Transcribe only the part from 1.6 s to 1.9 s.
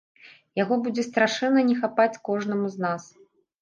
не